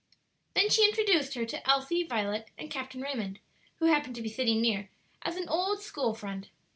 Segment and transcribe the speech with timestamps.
[0.55, 3.37] Then she introduced her to Elsie, Violet, and Captain Raymond,
[3.77, 4.89] who happened to be sitting near,
[5.21, 6.47] as an old school friend.